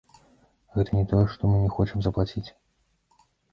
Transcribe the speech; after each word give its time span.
Гэта 0.77 0.91
не 0.99 1.03
тое 1.11 1.25
што 1.35 1.51
мы 1.53 1.61
не 1.67 1.71
хочам 1.77 1.99
заплаціць. 2.07 2.47